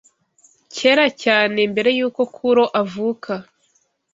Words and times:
Kera 0.75 1.05
cyane 1.23 1.59
mbere 1.71 1.89
y’uko 1.97 2.21
Kuro 2.35 2.63
avuka 2.81 3.33